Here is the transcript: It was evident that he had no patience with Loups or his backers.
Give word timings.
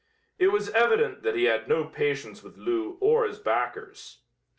It 0.39 0.47
was 0.47 0.71
evident 0.71 1.21
that 1.21 1.35
he 1.35 1.43
had 1.43 1.67
no 1.69 1.85
patience 1.85 2.41
with 2.41 2.57
Loups 2.57 2.97
or 3.01 3.23
his 3.27 3.37
backers. 3.37 4.23